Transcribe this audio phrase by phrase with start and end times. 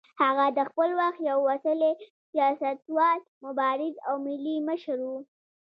[0.21, 1.91] هغه د خپل وخت یو وتلی
[2.31, 5.09] سیاستوال، مبارز او ملي مشر و.